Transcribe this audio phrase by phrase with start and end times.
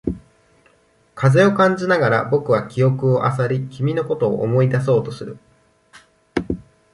[1.13, 5.37] 風を感じながら、僕は記憶を漁り、君のことを思い出そうとする。